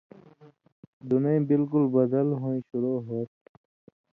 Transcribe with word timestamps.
دُنَیں 1.07 1.41
بالکل 1.49 1.83
بدل 1.95 2.27
ہُوئیں 2.41 2.63
شروع 2.69 2.97
ہُو 3.05 3.19
تھی 3.31 3.45